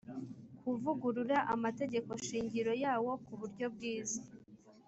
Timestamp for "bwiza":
3.75-4.19